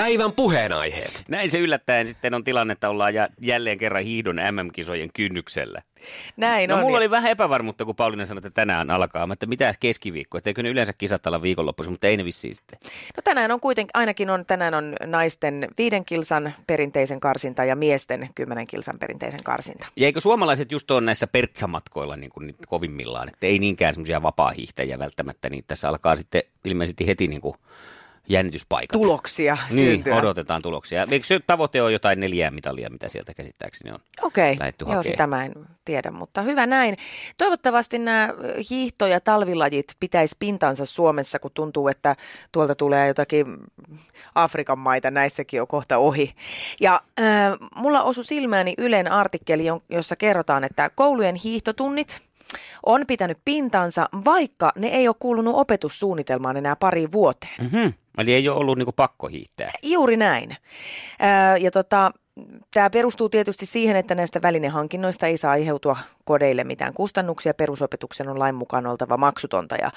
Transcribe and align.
Päivän 0.00 0.32
puheenaiheet. 0.32 1.24
Näin 1.28 1.50
se 1.50 1.58
yllättäen 1.58 2.08
sitten 2.08 2.34
on 2.34 2.44
tilanne, 2.44 2.72
että 2.72 2.88
ollaan 2.88 3.14
ja 3.14 3.28
jälleen 3.42 3.78
kerran 3.78 4.02
hiidon 4.02 4.36
MM-kisojen 4.36 5.10
kynnyksellä. 5.14 5.82
Näin 6.36 6.70
No 6.70 6.76
on. 6.76 6.82
mulla 6.82 6.96
oli 6.96 7.10
vähän 7.10 7.30
epävarmuutta, 7.30 7.84
kun 7.84 7.96
Pauliina 7.96 8.26
sanoi, 8.26 8.38
että 8.38 8.50
tänään 8.50 8.90
alkaa. 8.90 9.26
Mä 9.26 9.32
että 9.32 9.46
mitä 9.46 9.74
keskiviikko, 9.80 10.38
että 10.38 10.50
eikö 10.50 10.62
ne 10.62 10.68
yleensä 10.68 10.92
kisat 10.92 11.26
olla 11.26 11.42
viikonloppuisin, 11.42 11.92
mutta 11.92 12.06
ei 12.06 12.16
ne 12.16 12.24
vissiin 12.24 12.54
sitten. 12.54 12.78
No 13.16 13.22
tänään 13.24 13.50
on 13.50 13.60
kuitenkin, 13.60 13.90
ainakin 13.94 14.30
on, 14.30 14.46
tänään 14.46 14.74
on 14.74 14.96
naisten 15.06 15.68
viiden 15.78 16.04
kilsan 16.04 16.52
perinteisen 16.66 17.20
karsinta 17.20 17.64
ja 17.64 17.76
miesten 17.76 18.28
kymmenen 18.34 18.66
kilsan 18.66 18.98
perinteisen 18.98 19.44
karsinta. 19.44 19.86
Ja 19.96 20.06
eikö 20.06 20.20
suomalaiset 20.20 20.72
just 20.72 20.90
ole 20.90 21.00
näissä 21.00 21.26
pertsamatkoilla 21.26 22.16
niin 22.16 22.30
kuin 22.30 22.54
kovimmillaan, 22.68 23.28
että 23.28 23.46
ei 23.46 23.58
niinkään 23.58 23.94
semmoisia 23.94 24.22
vapaa-hiihtäjiä 24.22 24.98
välttämättä, 24.98 25.50
niin 25.50 25.64
tässä 25.66 25.88
alkaa 25.88 26.16
sitten 26.16 26.42
ilmeisesti 26.64 27.06
heti 27.06 27.28
niin 27.28 27.40
kuin 27.40 27.54
jännityspaikat. 28.28 29.00
Tuloksia 29.00 29.58
Niin, 29.70 29.92
syntyä. 29.92 30.16
odotetaan 30.16 30.62
tuloksia. 30.62 31.06
Eikö 31.10 31.26
se 31.26 31.40
tavoite 31.46 31.82
ole 31.82 31.92
jotain 31.92 32.20
neljää 32.20 32.50
mitalia, 32.50 32.90
mitä 32.90 33.08
sieltä 33.08 33.34
käsittääkseni 33.34 33.92
on? 33.92 33.98
Okei, 34.22 34.56
lähdetty 34.58 34.84
joo, 34.88 35.02
sitä 35.02 35.26
mä 35.26 35.44
en 35.44 35.52
tiedä, 35.84 36.10
mutta 36.10 36.42
hyvä 36.42 36.66
näin. 36.66 36.96
Toivottavasti 37.38 37.98
nämä 37.98 38.28
hiihto- 38.70 39.06
ja 39.06 39.20
talvilajit 39.20 39.86
pitäisi 40.00 40.36
pintansa 40.38 40.84
Suomessa, 40.86 41.38
kun 41.38 41.50
tuntuu, 41.54 41.88
että 41.88 42.16
tuolta 42.52 42.74
tulee 42.74 43.08
jotakin 43.08 43.56
Afrikan 44.34 44.78
maita, 44.78 45.10
näissäkin 45.10 45.60
on 45.60 45.68
kohta 45.68 45.98
ohi. 45.98 46.34
Ja 46.80 47.00
äh, 47.20 47.26
mulla 47.76 48.02
osui 48.02 48.24
silmääni 48.24 48.74
Ylen 48.78 49.12
artikkeli, 49.12 49.64
jossa 49.88 50.16
kerrotaan, 50.16 50.64
että 50.64 50.90
koulujen 50.94 51.34
hiihtotunnit 51.34 52.22
on 52.86 53.04
pitänyt 53.06 53.38
pintansa, 53.44 54.08
vaikka 54.24 54.72
ne 54.78 54.88
ei 54.88 55.08
ole 55.08 55.16
kuulunut 55.18 55.54
opetussuunnitelmaan 55.56 56.56
enää 56.56 56.76
pari 56.76 57.12
vuoteen. 57.12 57.54
Mm-hmm. 57.60 57.92
Eli 58.18 58.34
ei 58.34 58.48
ole 58.48 58.58
ollut 58.58 58.78
niin 58.78 58.88
pakko 58.96 59.26
hiihtää. 59.26 59.70
Juuri 59.82 60.16
näin. 60.16 60.56
Ja 61.60 61.70
tota, 61.70 62.12
tämä 62.74 62.90
perustuu 62.90 63.28
tietysti 63.28 63.66
siihen, 63.66 63.96
että 63.96 64.14
näistä 64.14 64.42
välinehankinnoista 64.42 65.26
ei 65.26 65.36
saa 65.36 65.52
aiheutua 65.52 65.96
kodeille 66.24 66.64
mitään 66.64 66.94
kustannuksia. 66.94 67.54
Perusopetuksen 67.54 68.28
on 68.28 68.38
lain 68.38 68.54
mukaan 68.54 68.86
oltava 68.86 69.16
maksutonta. 69.16 69.76
Ja, 69.76 69.90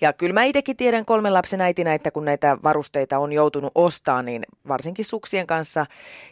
ja 0.00 0.12
kyllä 0.12 0.32
mä 0.32 0.44
itsekin 0.44 0.76
tiedän 0.76 1.04
kolmen 1.04 1.34
lapsen 1.34 1.60
äitinä, 1.60 1.94
että 1.94 2.10
kun 2.10 2.24
näitä 2.24 2.58
varusteita 2.62 3.18
on 3.18 3.32
joutunut 3.32 3.72
ostaa, 3.74 4.22
niin 4.22 4.42
varsinkin 4.68 5.04
suksien 5.04 5.46
kanssa, 5.46 5.86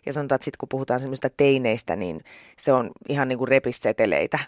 ja 0.06 0.12
sanotaan, 0.12 0.36
että 0.36 0.44
sitten 0.44 0.58
kun 0.58 0.68
puhutaan 0.68 1.00
semmoista 1.00 1.30
teineistä, 1.30 1.96
niin 1.96 2.20
se 2.56 2.72
on 2.72 2.90
ihan 3.08 3.28
niin 3.28 3.38
kuin 3.38 3.48
repiseteleitä. 3.48 4.38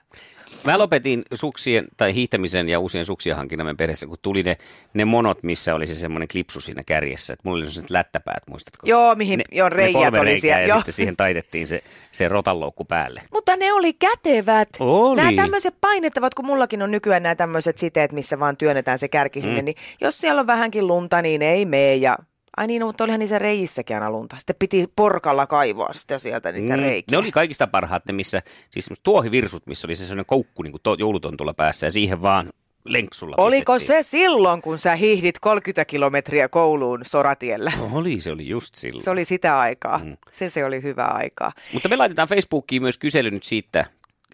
Mä 0.64 0.78
lopetin 0.78 1.22
suksien 1.34 1.88
tai 1.96 2.14
hiihtämisen 2.14 2.68
ja 2.68 2.80
uusien 2.80 3.04
suksien 3.04 3.36
hankinnan 3.36 3.76
perheessä, 3.76 4.06
kun 4.06 4.18
tuli 4.22 4.42
ne, 4.42 4.56
ne 4.94 5.04
monot, 5.04 5.42
missä 5.42 5.74
oli 5.74 5.86
se 5.86 5.94
semmoinen 5.94 6.28
klipsu 6.28 6.60
siinä 6.60 6.82
kärjessä. 6.86 7.32
Että 7.32 7.42
mulla 7.44 7.56
oli 7.56 7.64
sellaiset 7.64 7.90
lättäpäät, 7.90 8.42
muistatko? 8.50 8.86
Joo, 8.86 9.14
mihin 9.14 9.40
joo, 9.52 9.68
reijät 9.68 9.92
kolme 9.92 10.20
oli 10.20 10.40
siellä. 10.40 10.60
Ja 10.60 10.68
Joo. 10.68 10.78
sitten 10.78 10.94
siihen 10.94 11.09
taitettiin 11.16 11.66
se, 11.66 11.82
se 12.12 12.28
rotanloukku 12.28 12.84
päälle. 12.84 13.22
Mutta 13.32 13.56
ne 13.56 13.72
oli 13.72 13.92
kätevät. 13.92 14.68
Oli. 14.80 15.16
Nämä 15.22 15.42
tämmöiset 15.42 15.74
painettavat, 15.80 16.34
kun 16.34 16.46
mullakin 16.46 16.82
on 16.82 16.90
nykyään 16.90 17.22
nämä 17.22 17.34
tämmöiset 17.34 17.78
siteet, 17.78 18.12
missä 18.12 18.38
vaan 18.38 18.56
työnnetään 18.56 18.98
se 18.98 19.08
kärki 19.08 19.40
sinne, 19.40 19.60
Mm. 19.60 19.64
niin 19.64 19.76
jos 20.00 20.18
siellä 20.18 20.40
on 20.40 20.46
vähänkin 20.46 20.86
lunta, 20.86 21.22
niin 21.22 21.42
ei 21.42 21.64
mene. 21.64 21.94
Ja... 21.94 22.16
Ai 22.56 22.66
niin, 22.66 22.80
no, 22.80 22.86
mutta 22.86 23.04
olihan 23.04 23.20
niissä 23.20 23.38
reissäkin 23.38 23.96
aina 23.96 24.10
lunta. 24.10 24.36
Sitten 24.38 24.56
piti 24.58 24.86
porkalla 24.96 25.46
kaivaa 25.46 25.92
sitä 25.92 26.18
sieltä 26.18 26.52
niitä 26.52 26.76
Mm, 26.76 26.82
reikiä. 26.82 27.06
Ne 27.10 27.18
oli 27.18 27.30
kaikista 27.30 27.66
parhaat 27.66 28.06
ne, 28.06 28.12
missä, 28.12 28.42
siis 28.70 28.90
tuohivirsut, 29.02 29.66
missä 29.66 29.86
oli 29.86 29.96
se 29.96 30.02
sellainen 30.06 30.26
koukku 30.26 30.62
niin 30.62 30.72
kuin 30.72 30.82
to, 30.82 30.94
joulutontulla 30.98 31.54
päässä 31.54 31.86
ja 31.86 31.90
siihen 31.90 32.22
vaan 32.22 32.50
lenksulla 32.84 33.34
Oliko 33.38 33.74
pistettiin. 33.74 34.04
se 34.04 34.08
silloin, 34.10 34.62
kun 34.62 34.78
sä 34.78 34.96
hiihdit 34.96 35.38
30 35.38 35.84
kilometriä 35.84 36.48
kouluun 36.48 37.00
Soratiellä? 37.06 37.72
Oli, 37.92 38.20
se 38.20 38.30
oli 38.32 38.48
just 38.48 38.74
silloin. 38.74 39.04
Se 39.04 39.10
oli 39.10 39.24
sitä 39.24 39.58
aikaa. 39.58 39.98
Mm. 39.98 40.16
Se 40.32 40.50
se 40.50 40.64
oli 40.64 40.82
hyvää 40.82 41.08
aikaa. 41.14 41.52
Mutta 41.72 41.88
me 41.88 41.96
laitetaan 41.96 42.28
Facebookiin 42.28 42.82
myös 42.82 42.98
kysely 42.98 43.30
nyt 43.30 43.42
siitä, 43.44 43.84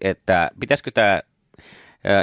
että 0.01 0.49
pitäisikö 0.59 0.91
tämä 0.91 1.21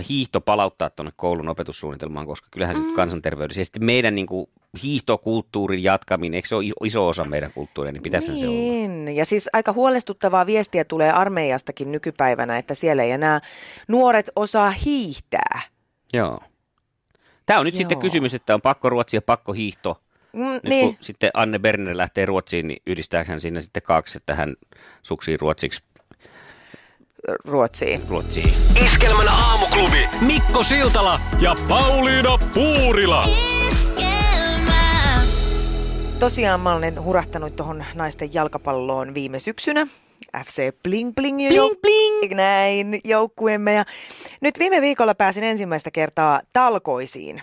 hiihto 0.09 0.41
palauttaa 0.41 0.91
tuonne 0.91 1.13
koulun 1.17 1.49
opetussuunnitelmaan, 1.49 2.27
koska 2.27 2.49
kyllähän 2.51 2.77
se 2.77 2.83
Mm. 2.83 2.93
kansanterveydellisesti 2.95 3.81
meidän 3.81 4.15
niin 4.15 4.27
kuin, 4.27 4.47
hiihtokulttuurin 4.83 5.83
jatkaminen, 5.83 6.35
eikö 6.35 6.49
se 6.49 6.55
ole 6.55 6.65
iso 6.85 7.09
osa 7.09 7.25
meidän 7.25 7.53
kulttuuria, 7.53 7.93
niin 7.93 8.03
pitäisi 8.03 8.27
se 8.27 8.47
olla. 8.49 8.57
Niin, 8.61 9.17
ja 9.17 9.25
siis 9.25 9.49
aika 9.53 9.73
huolestuttavaa 9.73 10.47
viestiä 10.47 10.85
tulee 10.85 11.11
armeijastakin 11.13 11.93
nykypäivänä, 11.93 12.59
että 12.59 12.75
siellä 12.75 13.03
ei 13.03 13.11
enää 13.11 13.41
nuoret 13.89 14.31
osaa 14.37 14.71
hiihtää. 14.71 15.61
Joo. 16.17 16.41
Tämä 17.47 17.59
on 17.61 17.65
nyt 17.65 17.75
Joo. 17.75 17.79
sitten 17.79 17.99
kysymys, 17.99 18.35
että 18.35 18.55
on 18.55 18.61
pakko 18.61 18.89
ruotsi 18.91 19.17
ja 19.17 19.23
pakko 19.23 19.53
hiihto. 19.53 20.01
Mm, 20.33 20.43
Nyt 20.53 20.63
niin. 20.65 20.87
kun 20.87 21.05
sitten 21.05 21.31
Anne 21.35 21.59
Berner 21.59 21.97
lähtee 21.97 22.27
Ruotsiin, 22.27 22.69
niin 22.69 22.83
yhdistääkö 22.87 23.31
hän 23.31 23.41
siinä 23.41 23.61
sitten 23.61 23.83
kaksi, 23.83 24.17
että 24.19 24.35
hän 24.35 24.55
suksii 25.03 25.37
ruotsiksi 25.37 25.83
Ruotsiin. 27.45 28.03
Ruotsiin. 28.09 28.53
Iskelmän 28.85 29.29
aamuklubi. 29.29 30.09
Mikko 30.27 30.63
Siltala 30.63 31.21
ja 31.41 31.55
Pauliina 31.69 32.39
Puurila. 32.55 33.29
Tosiaan 36.19 36.61
mä 36.61 36.75
olen 36.75 37.05
hurahtanut 37.05 37.57
tuohon 37.57 37.85
naisten 37.95 38.35
jalkapalloon 38.35 39.15
viime 39.15 39.39
syksynä. 39.39 39.87
FC 40.45 40.73
Bling 40.83 41.13
Bling, 41.15 41.37
Bling, 41.37 41.51
jouk- 41.63 41.79
bling. 41.83 42.35
näin 42.35 43.01
joukkueemme. 43.05 43.75
Ja 43.75 43.85
nyt 44.41 44.59
viime 44.59 44.81
viikolla 44.81 45.15
pääsin 45.15 45.45
ensimmäistä 45.45 45.91
kertaa 45.91 46.41
talkoisiin 46.53 47.43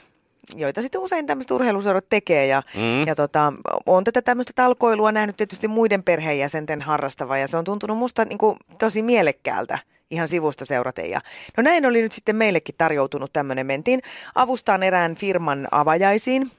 joita 0.56 0.82
sitten 0.82 1.02
usein 1.02 1.28
tämmöiset 1.28 1.52
urheiluseurat 1.52 2.06
tekee. 2.10 2.48
Ja, 2.48 2.64
Mm. 2.76 3.08
ja 3.08 3.16
tota, 3.16 3.54
on 3.86 4.04
tätä 4.04 4.22
tämmöistä 4.22 4.54
talkoilua 4.56 5.12
nähnyt 5.12 5.38
tietysti 5.38 5.68
muiden 5.68 6.04
perheenjäsenten 6.04 6.82
harrastava 6.82 7.38
ja 7.38 7.48
se 7.48 7.58
on 7.58 7.64
tuntunut 7.66 7.98
musta 7.98 8.26
niin 8.26 8.38
kuin, 8.38 8.58
tosi 8.78 9.02
mielekkäältä 9.02 9.80
ihan 10.12 10.28
sivusta 10.28 10.66
seuraten. 10.66 11.10
Ja, 11.10 11.22
no 11.58 11.64
näin 11.64 11.86
oli 11.86 12.02
nyt 12.02 12.12
sitten 12.12 12.36
meillekin 12.36 12.76
tarjoutunut 12.78 13.34
tämmöinen. 13.34 13.66
Mentiin 13.68 14.02
avustaan 14.36 14.84
erään 14.84 15.16
firman 15.16 15.68
avajaisiin 15.72 16.52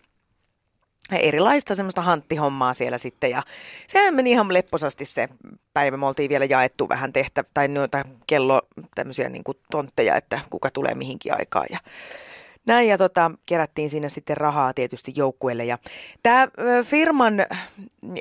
erilaista 1.19 1.75
semmoista 1.75 2.03
hanttihommaa 2.03 2.75
siellä 2.75 2.99
sitten 2.99 3.31
ja 3.31 3.43
sehän 3.87 4.15
meni 4.15 4.31
ihan 4.31 4.55
lepposasti 4.55 5.05
se 5.05 5.29
päivä. 5.75 5.97
Me 5.97 6.07
oltiin 6.07 6.29
vielä 6.29 6.45
jaettu 6.45 6.89
vähän 6.89 7.13
tehtä 7.13 7.45
tai 7.55 7.69
noita 7.69 8.03
kello 8.27 8.63
tämmöisiä 8.95 9.29
niin 9.29 9.45
kuin 9.45 9.59
tontteja, 9.71 10.17
että 10.17 10.41
kuka 10.51 10.71
tulee 10.71 10.95
mihinkin 10.95 11.33
aikaan 11.33 11.67
ja 11.71 11.79
näin 12.67 12.89
ja 12.89 12.99
tota, 12.99 13.31
kerättiin 13.47 13.91
siinä 13.91 14.09
sitten 14.09 14.37
rahaa 14.37 14.75
tietysti 14.75 15.13
joukkueelle. 15.17 15.65
Ja 15.65 15.79
tämä 16.23 16.49
firman 16.85 17.35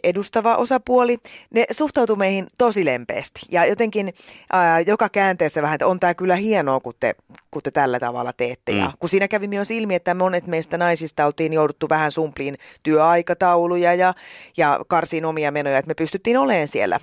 edustava 0.03 0.55
osapuoli, 0.55 1.17
ne 1.53 1.65
suhtautui 1.71 2.15
meihin 2.15 2.47
tosi 2.57 2.85
lempeästi. 2.85 3.39
Ja 3.51 3.65
jotenkin 3.65 4.13
ää, 4.51 4.79
joka 4.79 5.09
käänteessä 5.09 5.61
vähän, 5.61 5.75
että 5.75 5.87
on 5.87 5.99
tämä 5.99 6.13
kyllä 6.13 6.35
hienoa, 6.35 6.79
kun 6.79 6.93
te, 6.99 7.15
kun 7.51 7.61
te 7.61 7.71
tällä 7.71 7.99
tavalla 7.99 8.33
teette. 8.33 8.71
Mm. 8.71 8.77
Ja 8.77 8.93
kun 8.99 9.09
siinä 9.09 9.27
kävi 9.27 9.47
myös 9.47 9.71
ilmi, 9.71 9.95
että 9.95 10.13
monet 10.13 10.47
meistä 10.47 10.77
naisista 10.77 11.25
oltiin 11.25 11.53
jouduttu 11.53 11.89
vähän 11.89 12.11
sumpliin 12.11 12.57
työaikatauluja 12.83 13.93
ja, 13.93 14.13
ja 14.57 14.79
karsiin 14.87 15.25
omia 15.25 15.51
menoja, 15.51 15.77
että 15.77 15.89
me 15.89 15.93
pystyttiin 15.93 16.37
olemaan 16.37 16.67
siellä, 16.67 16.99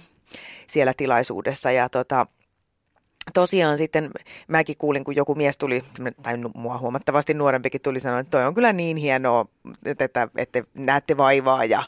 siellä 0.67 0.93
tilaisuudessa. 0.97 1.71
Ja 1.71 1.89
tota, 1.89 2.27
tosiaan 3.35 3.79
sitten 3.79 4.11
mäkin 4.49 4.77
kuulin, 4.79 5.05
kun 5.05 5.17
joku 5.17 5.35
mies 5.35 5.59
tuli, 5.59 5.83
tai 6.23 6.35
mua 6.55 6.79
huomattavasti 6.79 7.35
nuorempikin 7.35 7.81
tuli 7.81 8.01
sanoa, 8.01 8.19
että 8.21 8.31
toi 8.31 8.47
on 8.47 8.55
kyllä 8.55 8.73
niin 8.73 8.97
hienoa, 8.97 9.47
että, 9.85 10.05
että, 10.37 10.63
näette 10.75 11.17
vaivaa 11.17 11.65
ja 11.65 11.83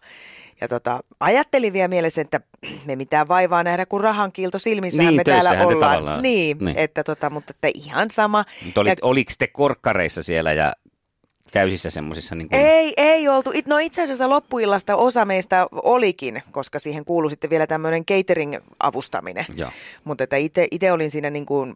ja 0.60 0.69
tota, 0.69 1.00
ajattelin 1.20 1.72
vielä 1.72 1.88
mielessä, 1.88 2.20
että 2.20 2.40
me 2.84 2.96
mitään 2.96 3.28
vaivaa 3.28 3.62
nähdä, 3.62 3.87
kun 3.87 4.00
rahan 4.00 4.32
kiilto 4.32 4.58
silmissähän 4.58 5.06
Niin, 5.06 5.16
me 5.20 5.25
täällä 5.25 5.50
te 5.50 5.64
ollaan. 5.64 5.81
tavallaan- 5.81 6.22
Niin, 6.22 6.56
niin. 6.60 6.78
Että 6.78 7.04
tota, 7.04 7.31
mutta 7.31 7.50
että 7.50 7.69
ihan 7.75 8.10
sama. 8.10 8.44
Mutta 8.64 8.81
olit, 8.81 8.88
Ja- 8.90 8.96
oliko 9.02 9.32
te 9.38 9.46
korkkareissa 9.46 10.22
siellä 10.22 10.52
ja 10.52 10.72
täysissä 11.52 11.91
semmoisissa 11.91 12.35
niin 12.35 12.49
kuin... 12.49 12.61
Ei, 12.61 12.93
ei 12.97 13.29
oltu. 13.29 13.50
It- 13.55 13.67
No 13.67 13.79
itse 13.79 14.02
asiassa 14.02 14.29
loppuillasta 14.31 14.97
osa 14.97 15.25
meistä 15.25 15.67
olikin, 15.73 16.43
koska 16.50 16.79
siihen 16.79 17.05
kuului 17.05 17.31
sitten 17.31 17.50
vielä 17.50 17.67
tämmöinen 17.67 18.05
catering-avustaminen. 18.05 19.47
Mutta 20.05 20.25
että 20.25 20.37
itse, 20.37 20.93
olin 20.93 21.11
siinä 21.11 21.31
niin 21.31 21.47
kuin 21.47 21.75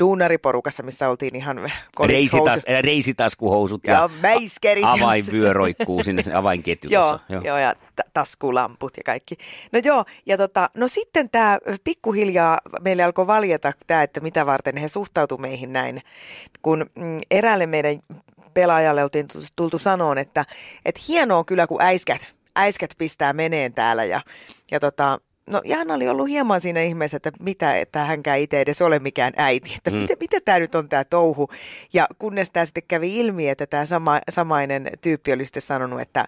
duunariporukassa, 0.00 0.82
missä 0.82 1.08
oltiin 1.08 1.36
ihan 1.36 1.72
Reisitas, 2.06 2.62
reisitaskuhousut 2.80 3.84
ja, 3.86 3.92
ja 3.92 4.08
mäiskerit. 4.22 4.82
ja- 4.82 4.92
avainvyö 4.92 5.52
roikkuu 5.52 6.04
sinne 6.04 6.22
avainketju 6.34 6.90
Joo, 6.90 7.18
joo. 7.28 7.42
joo, 7.44 7.58
ja 7.58 7.74
t- 7.74 8.10
taskulamput 8.14 8.96
ja 8.96 9.02
kaikki. 9.06 9.36
No 9.72 9.80
joo, 9.84 10.04
ja 10.26 10.36
tota, 10.36 10.70
no 10.76 10.88
sitten 10.88 11.30
tämä 11.30 11.58
pikkuhiljaa 11.84 12.58
meille 12.80 13.02
alkoi 13.02 13.26
valjeta 13.26 13.72
tämä, 13.86 14.02
että 14.02 14.20
mitä 14.20 14.46
varten 14.46 14.76
he 14.76 14.88
suhtautu 14.88 15.38
meihin 15.38 15.72
näin, 15.72 16.02
kun 16.62 16.86
mm, 16.94 17.20
eräälle 17.30 17.66
meidän 17.66 17.98
pelaajalle 18.56 19.02
oltiin 19.02 19.28
tu- 19.28 19.38
tultu 19.56 19.78
sanoon, 19.78 20.18
että, 20.18 20.44
että 20.84 21.00
hienoa 21.08 21.44
kyllä, 21.44 21.66
kun 21.66 21.82
äiskät, 21.82 22.34
äiskät 22.56 22.90
pistää 22.98 23.32
meneen 23.32 23.74
täällä, 23.74 24.04
ja, 24.04 24.20
ja 24.70 24.80
tota, 24.80 25.18
No 25.50 25.60
Jaana 25.64 25.94
oli 25.94 26.08
ollut 26.08 26.28
hieman 26.28 26.60
siinä 26.60 26.80
ihmeessä, 26.82 27.16
että 27.16 27.30
mitä, 27.40 27.76
että 27.76 28.04
hänkään 28.04 28.38
itse 28.38 28.60
edes 28.60 28.82
ole 28.82 28.98
mikään 28.98 29.32
äiti, 29.36 29.74
että 29.76 29.90
Mm. 29.90 29.96
mitä, 29.96 30.14
mitä 30.20 30.40
tämä 30.44 30.58
nyt 30.58 30.74
on 30.74 30.88
tämä 30.88 31.04
touhu. 31.04 31.48
Ja 31.92 32.06
kunnes 32.18 32.50
tämä 32.50 32.64
sitten 32.66 32.82
kävi 32.88 33.18
ilmi, 33.18 33.48
että 33.48 33.66
tämä 33.66 33.86
sama, 33.86 34.20
samainen 34.30 34.90
tyyppi 35.00 35.32
oli 35.32 35.44
sitten 35.44 35.62
sanonut, 35.62 36.00
että, 36.00 36.24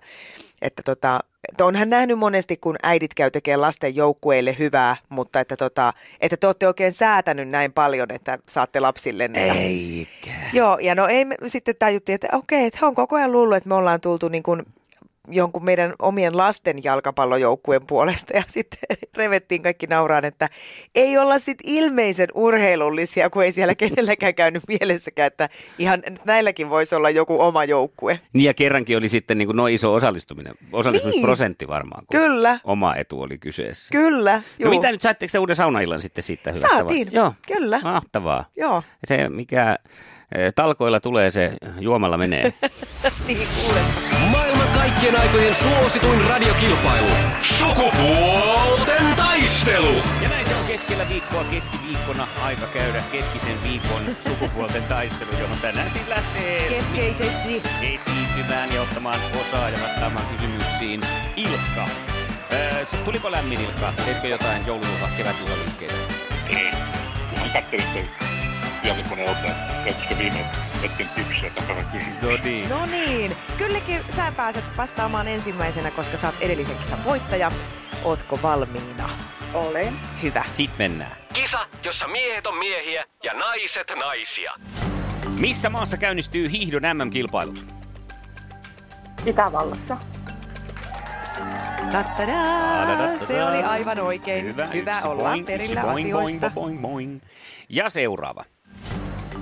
että, 0.62 0.82
tota, 0.82 1.20
että 1.48 1.64
on 1.64 1.76
hän 1.76 1.90
nähnyt 1.90 2.18
monesti, 2.18 2.56
kun 2.56 2.76
äidit 2.82 3.14
käy 3.14 3.30
tekemään 3.30 3.60
lasten 3.60 3.96
joukkueille 3.96 4.56
hyvää, 4.58 4.96
mutta 5.08 5.40
että, 5.40 5.56
tota, 5.56 5.92
että 6.20 6.36
te 6.36 6.46
olette 6.46 6.66
oikein 6.66 6.92
säätänyt 6.92 7.48
näin 7.48 7.72
paljon, 7.72 8.10
että 8.10 8.38
saatte 8.48 8.80
lapsillenne. 8.80 9.46
Ja, 9.46 9.54
Eikä. 9.54 10.30
Joo, 10.52 10.78
ja 10.82 10.94
no 10.94 11.06
ei 11.06 11.24
me 11.24 11.36
sitten 11.46 11.74
tajuttiin, 11.78 12.14
että 12.14 12.28
okei, 12.32 12.66
että 12.66 12.86
on 12.86 12.94
koko 12.94 13.16
ajan 13.16 13.32
luullut, 13.32 13.56
että 13.56 13.68
me 13.68 13.74
ollaan 13.74 14.00
tultu 14.00 14.28
niin 14.28 14.42
kuin 14.42 14.62
jonkun 15.30 15.64
meidän 15.64 15.94
omien 15.98 16.36
lasten 16.36 16.84
jalkapallojoukkueen 16.84 17.86
puolesta 17.86 18.36
ja 18.36 18.42
sitten 18.46 18.78
revettiin 19.16 19.62
kaikki 19.62 19.86
nauraan, 19.86 20.24
että 20.24 20.48
ei 20.94 21.18
olla 21.18 21.38
sitten 21.38 21.70
ilmeisen 21.72 22.28
urheilullisia, 22.34 23.30
kun 23.30 23.44
ei 23.44 23.52
siellä 23.52 23.74
kenelläkään 23.74 24.34
käynyt 24.34 24.62
mielessäkään, 24.68 25.26
että 25.26 25.48
ihan 25.78 26.02
näilläkin 26.24 26.70
voisi 26.70 26.94
olla 26.94 27.10
joku 27.10 27.40
oma 27.40 27.64
joukkue. 27.64 28.20
Niin 28.32 28.44
ja 28.44 28.54
kerrankin 28.54 28.96
oli 28.96 29.08
sitten 29.08 29.38
niin 29.38 29.48
kuin 29.48 29.56
noin 29.56 29.74
iso 29.74 29.94
osallistuminen, 29.94 30.54
osallistumisprosentti 30.72 31.68
varmaan, 31.68 32.06
kun 32.06 32.20
Kyllä, 32.20 32.58
oma 32.64 32.94
etu 32.94 33.20
oli 33.20 33.38
kyseessä. 33.38 33.88
kyllä. 33.92 34.32
No 34.36 34.42
juu. 34.58 34.70
mitä 34.70 34.92
nyt, 34.92 35.00
saitteko 35.02 35.30
te 35.32 35.38
uuden 35.38 35.56
saunaillan 35.56 36.00
sitten 36.00 36.24
siitä 36.24 36.50
hyvästä? 36.50 36.68
Saatiin, 36.68 37.08
Joo, 37.12 37.34
kyllä. 37.46 37.80
mahtavaa. 37.82 38.44
Joo, 38.56 38.82
Se, 39.04 39.28
mikä 39.28 39.78
eh, 40.34 40.52
talkoilla 40.54 41.00
tulee, 41.00 41.30
se 41.30 41.52
juomalla 41.80 42.16
menee. 42.16 42.54
niin 43.26 43.48
kuulemma. 43.66 44.07
Kaikkien 44.98 45.20
aikojen 45.20 45.54
suosituin 45.54 46.24
radiokilpailu. 46.28 47.08
Sukupuolten 47.40 49.14
taistelu. 49.16 50.02
Ja 50.22 50.28
näin 50.28 50.46
se 50.46 50.54
on 50.54 50.64
keskellä 50.66 51.08
viikkoa, 51.08 51.44
keskiviikkona 51.44 52.28
aika 52.42 52.66
käydä 52.66 53.02
keskisen 53.12 53.62
viikon 53.62 54.16
sukupuolten 54.28 54.82
taistelu, 54.84 55.30
johon 55.40 55.58
tänään 55.58 55.90
siis 55.90 56.08
lähtee 56.08 56.68
Keskeisesti. 56.68 57.62
esiintymään 57.82 58.74
ja 58.74 58.82
ottamaan 58.82 59.20
osaa 59.40 59.70
ja 59.70 59.78
vastaamaan 59.82 60.26
kysymyksiin 60.26 61.00
Ilkka. 61.36 61.88
Öö, 62.52 62.84
tuliko 63.04 63.30
lämmin 63.30 63.60
Ilkka? 63.60 63.92
Teitkö 64.04 64.28
jotain 64.28 64.66
joulujuhla, 64.66 65.08
kevätjuhlaliikkeitä? 65.16 65.94
Ei. 66.48 66.70
Kunhan 67.30 67.52
se 68.88 68.94
tietokoneelta, 68.94 69.48
käyttäisikö 69.84 70.18
viime 70.18 70.44
hetken 70.82 71.08
tipsiä 71.08 71.50
takana 71.50 71.82
kysymyksiä. 71.82 72.30
No 72.30 72.36
niin. 72.44 72.68
No 72.68 72.86
niin, 72.86 73.36
kylläkin 73.58 74.00
sä 74.10 74.32
pääset 74.36 74.64
vastaamaan 74.76 75.28
ensimmäisenä, 75.28 75.90
koska 75.90 76.16
sä 76.16 76.26
oot 76.26 76.36
edellisen 76.40 76.76
kisan 76.76 77.04
voittaja. 77.04 77.52
Ootko 78.04 78.38
valmiina? 78.42 79.10
Olen. 79.54 79.94
Hyvä. 80.22 80.44
Sitten 80.52 80.78
mennään. 80.78 81.16
Kisa, 81.32 81.58
jossa 81.84 82.08
miehet 82.08 82.46
on 82.46 82.58
miehiä 82.58 83.04
ja 83.24 83.34
naiset 83.34 83.92
naisia. 83.96 84.52
Missä 85.38 85.70
maassa 85.70 85.96
käynnistyy 85.96 86.50
hiihdon 86.50 86.82
MM-kilpailut? 86.94 87.66
Itävallassa. 89.26 89.96
Ta-ta-daa! 91.92 93.18
Se 93.26 93.44
oli 93.44 93.62
aivan 93.62 94.00
oikein. 94.00 94.44
Hyvä, 94.44 94.66
Hyvä 94.66 95.00
olla 95.04 95.22
boing, 95.22 95.46
perillä 95.46 95.80
boing, 95.80 96.08
asioista. 96.08 96.50
Boing, 96.50 96.80
boing, 96.80 96.82
boing. 96.82 97.20
Ja 97.68 97.90
seuraava. 97.90 98.44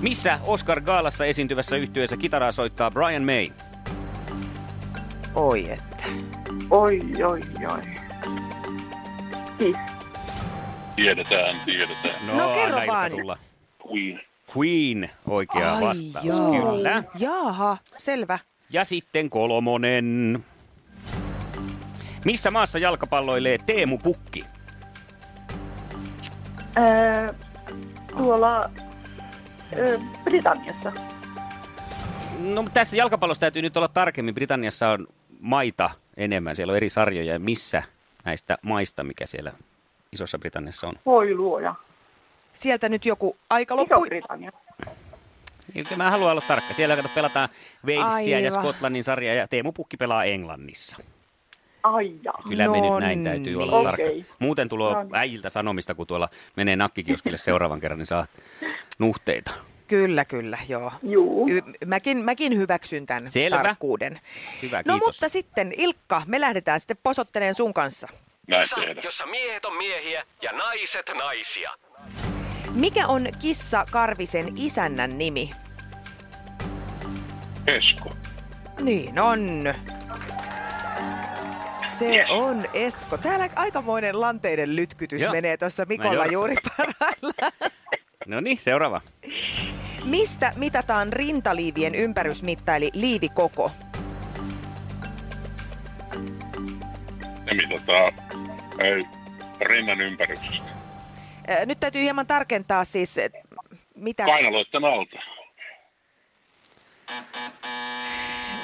Missä 0.01 0.39
Oscar 0.43 0.81
Gaalassa 0.81 1.25
esiintyvässä 1.25 1.75
yhtyeessä 1.75 2.17
kitaraa 2.17 2.51
soittaa 2.51 2.91
Brian 2.91 3.23
May? 3.23 3.49
Oi 5.35 5.71
että. 5.71 6.03
Oi, 6.69 7.01
oi, 7.23 7.41
oi. 7.71 7.81
Kiss. 9.57 9.79
Tiedetään, 10.95 11.55
tiedetään. 11.65 12.15
No 12.37 12.49
kerro 12.53 12.75
näillä 12.77 12.93
vaan. 12.93 13.11
Tulla. 13.11 13.37
Queen. 13.91 14.21
Queen, 14.57 15.09
oikea 15.27 15.73
Ai 15.75 15.81
vastaus, 15.81 16.25
joo. 16.25 16.51
kyllä. 16.51 17.03
Jaaha, 17.19 17.77
selvä. 17.97 18.39
Ja 18.69 18.85
sitten 18.85 19.29
kolmonen. 19.29 20.39
Missä 22.25 22.51
maassa 22.51 22.79
jalkapalloilee 22.79 23.57
Teemu 23.65 23.97
Pukki? 23.97 24.45
Öö, 26.77 27.33
tuolla 28.17 28.69
Britanniassa. 30.23 30.91
No 32.39 32.61
mutta 32.61 32.73
tässä 32.73 32.95
jalkapallossa 32.95 33.41
täytyy 33.41 33.61
nyt 33.61 33.77
olla 33.77 33.87
tarkemmin. 33.87 34.35
Britanniassa 34.35 34.89
on 34.89 35.07
maita 35.39 35.89
enemmän. 36.17 36.55
Siellä 36.55 36.71
on 36.71 36.77
eri 36.77 36.89
sarjoja. 36.89 37.33
Ja 37.33 37.39
Missä 37.39 37.83
näistä 38.25 38.57
maista, 38.61 39.03
mikä 39.03 39.25
siellä 39.25 39.51
Isossa 40.11 40.39
Britanniassa 40.39 40.87
on? 40.87 40.95
Voi 41.05 41.35
luoja. 41.35 41.75
Sieltä 42.53 42.89
nyt 42.89 43.05
joku 43.05 43.37
aika 43.49 43.75
loppui. 43.75 43.97
Iso-Britannia. 43.97 44.51
Niin, 45.73 45.85
Mä 45.95 46.11
haluan 46.11 46.31
olla 46.31 46.41
tarkka. 46.47 46.73
Siellä 46.73 46.97
pelataan 47.15 47.49
Walesia 47.85 48.39
ja. 48.39 48.51
Skotlannin 48.51 49.03
sarja 49.03 49.33
ja 49.33 49.47
Teemu 49.47 49.71
Pukki 49.71 49.97
pelaa 49.97 50.23
Englannissa. 50.23 50.97
Ai 51.93 52.11
jaa. 52.23 52.41
Kyllä 52.49 52.67
me 52.67 52.77
No 52.81 52.93
nyt 52.99 52.99
näin 53.07 53.23
täytyy 53.23 53.55
olla 53.63 53.71
niin. 53.71 53.83
tarkka. 53.83 54.03
Muuten 54.39 54.69
tulee 54.69 54.93
No 54.93 55.03
niin. 55.03 55.15
äijiltä 55.15 55.49
sanomista, 55.49 55.95
kun 55.95 56.07
tuolla 56.07 56.29
menee 56.55 56.75
nakkikioskille 56.75 57.37
seuraavan 57.37 57.79
kerran, 57.79 57.97
niin 57.99 58.05
saat 58.05 58.29
nuhteita. 58.99 59.51
Kyllä, 59.87 60.25
kyllä, 60.25 60.57
joo. 60.69 60.91
Juu. 61.03 61.49
Y- 61.49 61.61
mäkin, 61.85 62.17
mäkin 62.17 62.57
hyväksyn 62.57 63.05
tämän 63.05 63.31
Selvä. 63.31 63.57
tarkkuuden. 63.57 64.19
Hyvä, 64.61 64.77
No 64.77 64.83
kiitos. 64.83 65.07
mutta 65.07 65.29
sitten 65.29 65.71
Ilkka, 65.77 66.21
me 66.25 66.41
lähdetään 66.41 66.79
sitten 66.79 66.97
posotteleen 67.03 67.55
sun 67.55 67.73
kanssa. 67.73 68.07
Näin 68.47 68.63
Kisa, 68.63 68.81
jossa 69.03 69.25
miehet 69.25 69.65
on 69.65 69.77
miehiä 69.77 70.23
ja 70.41 70.51
naiset 70.51 71.11
naisia. 71.17 71.71
Mikä 72.73 73.07
on 73.07 73.27
Kissa 73.39 73.85
Karvisen 73.91 74.53
isännän 74.57 75.17
nimi? 75.17 75.49
Esko. 77.67 78.09
Niin 78.81 79.19
on. 79.19 79.39
Se 81.99 82.25
on 82.29 82.65
Esko. 82.73 83.17
Täällä 83.17 83.49
aikamoinen 83.55 84.21
lanteiden 84.21 84.75
lytkytys 84.75 85.21
Joo. 85.21 85.31
menee 85.31 85.57
tuossa 85.57 85.85
Mikolla 85.85 86.25
juuri 86.25 86.55
parhaillaan. 86.77 87.51
No 88.27 88.39
niin, 88.39 88.57
seuraava. 88.57 89.01
Mistä 90.05 90.53
mitataan 90.55 91.13
rintaliivien 91.13 91.95
ympärysmitta 91.95 92.75
eli 92.75 92.89
liivikoko? 92.93 93.71
Ne 97.45 97.53
mitataan 97.53 98.13
ei, 98.79 99.05
rinnan 99.61 100.01
ympäryksestä. 100.01 100.65
Nyt 101.65 101.79
täytyy 101.79 102.01
hieman 102.01 102.27
tarkentaa 102.27 102.85
siis, 102.85 103.19
mitä... 103.95 104.25
Kainaloitten 104.25 104.85
alta. 104.85 105.17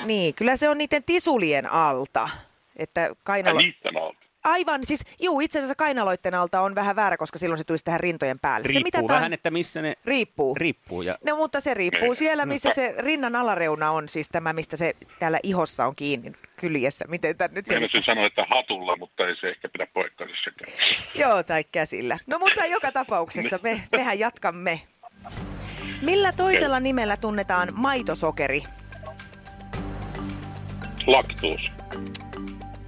Niin, 0.05 0.33
kyllä 0.33 0.57
se 0.57 0.69
on 0.69 0.77
niiden 0.77 1.03
tisulien 1.03 1.71
alta. 1.71 2.29
Että 2.75 3.09
kainalo... 3.25 3.59
niitten 3.59 3.97
alta. 3.97 4.23
Aivan, 4.43 4.85
siis 4.85 5.01
juu, 5.21 5.39
itse 5.41 5.59
asiassa 5.59 5.75
kainaloitten 5.75 6.33
alta 6.33 6.61
on 6.61 6.75
vähän 6.75 6.95
väärä, 6.95 7.17
koska 7.17 7.39
silloin 7.39 7.57
se 7.57 7.63
tulisi 7.63 7.85
tähän 7.85 7.99
rintojen 7.99 8.39
päälle. 8.39 8.67
se 8.67 8.73
Riippuu 8.73 8.83
mitataan... 8.83 9.07
vähän, 9.19 9.33
että 9.33 9.51
missä 9.51 9.81
ne 9.81 9.93
Riippuu. 10.05 10.55
riippuu. 10.55 11.01
Ja 11.01 11.17
No 11.25 11.35
mutta 11.35 11.59
se 11.61 11.73
riippuu 11.73 12.01
Niin. 12.01 12.15
siellä, 12.15 12.45
missä 12.45 12.71
se 12.73 12.95
rinnan 12.97 13.35
alareuna 13.35 13.91
on, 13.91 14.09
siis 14.09 14.29
tämä, 14.29 14.53
mistä 14.53 14.77
se 14.77 14.93
täällä 15.19 15.39
ihossa 15.43 15.85
on 15.85 15.95
kiinni 15.95 16.31
kyljessä. 16.55 17.05
Miten 17.07 17.37
tämä 17.37 17.55
nyt 17.55 17.65
se... 17.65 17.73
Meinasin 17.73 18.03
sanoa, 18.03 18.25
että 18.25 18.45
hatulla, 18.49 18.95
mutta 18.97 19.27
ei 19.27 19.35
se 19.35 19.49
ehkä 19.49 19.69
pidä 19.69 19.87
sekään. 20.43 20.71
Joo, 21.15 21.43
tai 21.43 21.63
käsillä. 21.71 22.17
No 22.27 22.39
mutta 22.39 22.65
joka 22.65 22.91
tapauksessa 22.91 23.59
me, 23.63 23.83
mehän 23.91 24.19
jatkamme. 24.19 24.81
Millä 26.01 26.31
toisella 26.31 26.79
nimellä 26.79 27.17
tunnetaan 27.17 27.69
maitosokeri? 27.73 28.63
Laktuus. 31.07 31.61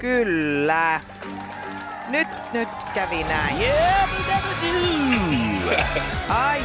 Kyllä. 0.06 1.02
Nyt, 2.08 2.28
nyt 2.54 2.68
kävi 2.94 3.24
näin. 3.24 3.62
yeah, 3.62 4.10
Ai, 6.30 6.62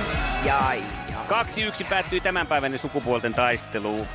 ai. 0.61 0.83
Kaksi 1.29 1.63
yksi 1.63 1.85
päättyy 1.85 2.21
tämänpäiväinen 2.21 2.79
sukupuolten 2.79 3.35
taistelu. 3.35 4.07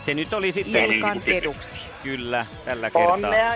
Se 0.00 0.14
nyt 0.14 0.32
oli 0.32 0.52
sitten, 0.52 0.84
Ilkan 0.84 1.22
eduksi. 1.26 1.90
kyllä, 2.02 2.46
tällä 2.64 2.90
kertaa. 2.90 3.12
Onnea. 3.12 3.54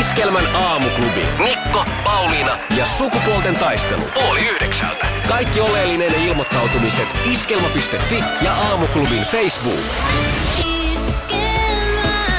Iskelmän 0.00 0.56
aamuklubi. 0.56 1.26
Mikko, 1.38 1.84
Pauliina 2.04 2.58
ja 2.76 2.86
sukupuolten 2.86 3.56
taistelu. 3.56 4.02
Oli 4.14 4.48
yhdeksältä. 4.48 5.06
Kaikki 5.28 5.60
oleellinen 5.60 6.14
ilmoittautumiset 6.14 7.08
iskelma.fi 7.32 8.24
ja 8.42 8.54
aamuklubin 8.54 9.24
Facebook. 9.24 9.84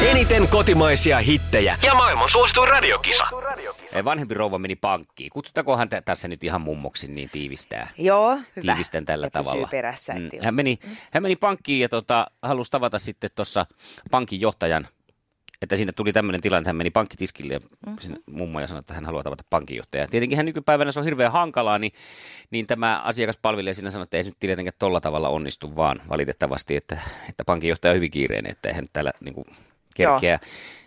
Eniten 0.01 0.47
kotimaisia 0.47 1.19
hittejä 1.19 1.79
ja 1.83 1.93
maailman 1.95 2.29
suosituin 2.29 2.69
radiokisa. 2.69 3.23
Eh, 3.91 4.05
Vanhempi 4.05 4.33
rouva 4.33 4.59
meni 4.59 4.75
pankkiin. 4.75 5.29
Kutsutakohan 5.29 5.89
tä- 5.89 6.01
tässä 6.01 6.27
nyt 6.27 6.43
ihan 6.43 6.61
mummoksi 6.61 7.07
niin 7.07 7.29
tiivistää. 7.29 7.89
Joo, 7.97 8.35
hyvä. 8.55 8.71
Tiivistän 8.71 9.05
tällä 9.05 9.25
ja 9.25 9.29
tavalla. 9.31 9.67
Perässä. 9.67 10.13
Mm. 10.13 10.29
Hän, 10.43 10.55
meni, 10.55 10.79
hän 11.11 11.23
meni 11.23 11.35
pankkiin 11.35 11.79
ja 11.81 11.89
tota, 11.89 12.27
halusi 12.41 12.71
tavata 12.71 12.99
sitten 12.99 13.29
tuossa 13.35 13.65
pankin 14.11 14.41
johtajan, 14.41 14.87
että 15.61 15.75
siinä 15.75 15.91
tuli 15.91 16.13
tämmöinen 16.13 16.41
tilanne, 16.41 16.61
että 16.61 16.69
hän 16.69 16.75
meni 16.75 16.89
pankkitiskille 16.89 17.53
ja 17.53 17.59
Mhm. 17.87 17.95
sinne 17.99 18.17
mummo 18.31 18.59
ja 18.59 18.67
sanoi, 18.67 18.79
että 18.79 18.93
hän 18.93 19.05
haluaa 19.05 19.23
tavata 19.23 19.43
pankinjohtajaa. 19.49 20.07
Tietenkin 20.07 20.37
hän 20.37 20.45
nykypäivänä 20.45 20.91
se 20.91 20.99
on 20.99 21.05
hirveän 21.05 21.31
hankalaa, 21.31 21.79
niin, 21.79 21.91
niin 22.51 22.67
tämä 22.67 23.01
asiakaspalvelija 23.03 23.73
siinä 23.73 23.91
sanoi, 23.91 24.03
että 24.03 24.17
ei 24.17 24.23
se 24.23 24.29
nyt 24.29 24.39
tietenkään 24.39 24.73
tolla 24.79 25.01
tavalla 25.01 25.29
onnistu 25.29 25.75
vaan 25.75 26.01
valitettavasti, 26.09 26.75
että, 26.75 26.97
että 27.29 27.43
pankinjohtaja 27.45 27.91
on 27.91 27.95
hyvin 27.95 28.11
kiireinen, 28.11 28.51
että 28.51 28.69
eihän 28.69 28.83
nyt 28.83 28.93
täällä 28.93 29.11
niin 29.21 29.33
kuin, 29.33 29.45
kerkeä. 29.97 30.39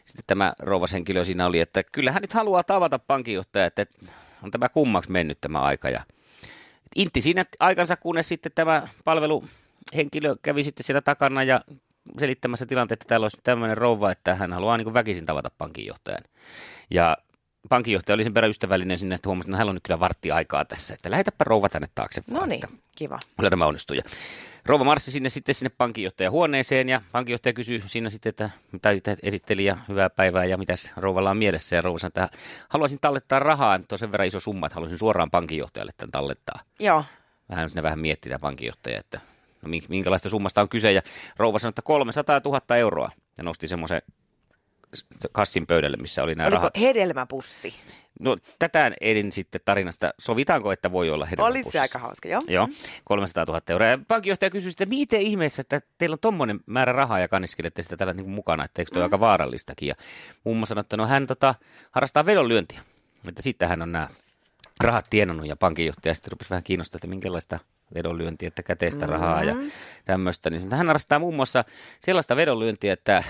Sitten 0.05 0.25
tämä 0.26 0.52
rouvas 0.59 0.93
henkilö 0.93 1.25
siinä 1.25 1.47
oli, 1.47 1.61
että 1.61 1.83
kyllä 1.83 2.12
hän 2.12 2.23
nyt 2.23 2.33
haluaa 2.33 2.64
tavata 2.64 2.99
pankinjohtajaa, 2.99 3.67
että 3.67 3.87
on 4.43 4.50
tämä 4.50 4.69
kummaksi 4.69 5.11
mennyt 5.11 5.40
tämä 5.40 5.61
aika 5.61 5.90
ja 5.90 6.00
intti 6.97 7.21
siinä 7.21 7.45
aikansa, 7.61 7.97
kunnes 7.97 8.29
sitten 8.29 8.52
tämä 8.55 8.88
palveluhenkilö 9.05 10.37
kävi 10.43 10.62
sitten 10.62 10.85
siellä 10.85 11.00
takana 11.00 11.43
ja 11.43 11.61
selittämässä 12.19 12.67
tilanteet, 12.67 13.02
että 13.02 13.09
täällä 13.09 13.25
olisi 13.25 13.38
tämmöinen 13.45 13.79
rouva, 13.79 14.12
että 14.12 14.35
hän 14.35 14.52
haluaa 14.52 14.76
niin 14.76 14.95
väkisin 14.95 15.26
tavata 15.26 15.50
pankinjohtajan. 15.59 16.25
Ja 16.90 17.17
pankinjohtaja 17.69 18.14
oli 18.14 18.25
sen 18.25 18.35
perään 18.35 18.50
ystävällinen 18.50 18.99
sinne, 18.99 19.14
että 19.14 19.29
huomasi, 19.29 19.47
että 19.47 19.52
no, 19.52 19.57
hänellä 19.57 19.71
on 19.71 19.76
nyt 19.76 19.83
kyllä 19.83 20.00
vartti 20.00 20.31
aikaa 20.31 20.64
tässä, 20.64 20.95
että 20.95 21.11
lähetäpä 21.11 21.45
rouva 21.45 21.69
tänne 21.69 21.88
taakse. 21.95 22.23
No 22.31 22.47
niin, 22.47 22.64
että 22.64 22.76
kiva. 22.97 23.19
Kyllä 23.37 23.50
tämä 23.50 23.67
onnistuu. 23.67 23.97
Ja 23.97 24.02
rouva 24.67 24.85
marssi 24.85 25.11
sinne 25.11 25.29
sitten 25.29 25.55
sinne 25.55 25.71
pankinjohtajan 25.79 26.33
huoneeseen 26.33 26.88
ja 26.88 27.00
pankinjohtaja 27.12 27.52
kysyi 27.52 27.83
siinä 27.87 28.11
sitten, 28.11 28.31
että, 28.31 28.50
tai 28.83 28.97
että 28.97 29.17
esitteli 29.23 29.64
ja 29.64 29.76
hyvää 29.88 30.11
päivää 30.11 30.45
ja 30.45 30.59
mitäs 30.59 30.93
rouvalla 30.97 31.31
on 31.31 31.37
mielessä. 31.37 31.76
Ja 31.76 31.83
rouva 31.83 31.99
sanoi, 31.99 32.09
että 32.09 32.29
haluaisin 32.69 32.99
tallettaa 33.00 33.38
rahaa, 33.38 33.79
nyt 33.79 33.93
on 33.93 33.99
sen 33.99 34.12
verran 34.12 34.29
iso 34.29 34.40
summa, 34.40 34.67
että 34.67 34.75
haluaisin 34.75 34.99
suoraan 34.99 35.31
pankinjohtajalle 35.31 35.93
tämän 35.97 36.11
tallettaa. 36.11 36.61
Joo. 36.79 37.05
Vähän 37.50 37.71
sinne 37.71 37.83
vähän 37.83 37.99
mietti 37.99 38.29
tämä 38.29 38.38
pankinjohtaja, 38.38 38.99
että 38.99 39.21
no 39.62 39.69
mink- 39.69 39.88
minkälaista 39.88 40.29
summasta 40.29 40.61
on 40.61 40.69
kyse. 40.69 40.93
Ja 40.93 41.02
rouva 41.37 41.59
sanoi, 41.59 41.71
että 41.71 41.83
300 41.83 42.40
000 42.45 42.76
euroa 42.76 43.11
ja 43.38 43.45
nosti 43.45 43.69
semmoisen 43.69 44.02
kassin 45.32 45.66
pöydälle, 45.66 45.97
missä 45.97 46.23
oli 46.23 46.35
nämä 46.35 46.47
Oliko 46.47 46.59
rahat. 46.59 46.80
hedelmäpussi? 46.80 47.75
No 48.20 48.37
tätä 48.59 48.92
edin 49.00 49.32
sitten 49.32 49.61
tarinasta. 49.64 50.11
Sovitaanko, 50.18 50.73
että 50.73 50.92
voi 50.92 51.11
olla 51.11 51.25
Olisi 51.25 51.30
hedelmäpussissa? 51.30 51.73
se 51.73 51.80
aika 51.80 51.99
hauska, 51.99 52.28
joo. 52.28 52.40
Joo, 52.49 52.68
300 53.04 53.44
000 53.49 53.61
euroa. 53.68 53.88
Ja 53.88 53.99
pankinjohtaja 54.09 54.50
kysyi 54.50 54.70
sitten, 54.70 54.88
miten 54.88 55.20
ihmeessä, 55.20 55.61
että 55.61 55.80
teillä 55.99 56.14
on 56.14 56.18
tommonen 56.20 56.61
määrä 56.66 56.92
rahaa 56.92 57.18
ja 57.18 57.28
kanniskelette 57.28 57.82
sitä 57.82 57.97
tällä 57.97 58.12
niin 58.12 58.30
mukana, 58.30 58.64
että 58.64 58.82
eikö 58.82 58.90
toi 58.94 59.02
aika 59.02 59.20
vaarallistakin. 59.20 59.88
Ja 59.88 59.94
mummo 60.44 60.66
sanoi, 60.66 60.80
että 60.80 60.97
no 60.97 61.06
hän 61.06 61.26
tota, 61.26 61.54
harrastaa 61.90 62.26
vedonlyöntiä, 62.26 62.80
että 63.28 63.42
sitten 63.42 63.68
hän 63.68 63.82
on 63.82 63.92
nämä 63.92 64.09
rahat 64.80 65.06
tienannut 65.11 65.47
ja 65.47 65.56
pankinjohtaja 65.56 66.14
sitten 66.14 66.32
rupesi 66.32 66.50
vähän 66.50 66.62
kiinnostaa, 66.62 66.97
että 66.97 67.09
minkälaista 67.09 67.59
vedonlyöntiä, 67.94 68.49
että 68.49 68.62
käteistä 68.62 69.06
rahaa 69.06 69.44
ja 69.44 69.54
tämmöistä. 70.04 70.50
Niin 70.50 70.62
että 70.62 70.76
hän 70.76 70.87
harrastaa 70.87 71.18
muun 71.18 71.35
muassa 71.37 71.64
sellaista 72.00 72.37
vedonlyöntiä, 72.37 72.92
että 72.92 73.25